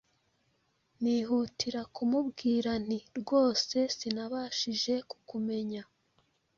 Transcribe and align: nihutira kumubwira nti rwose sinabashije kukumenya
nihutira 1.01 1.81
kumubwira 1.95 2.71
nti 2.85 2.97
rwose 3.19 3.77
sinabashije 3.97 4.93
kukumenya 5.09 5.81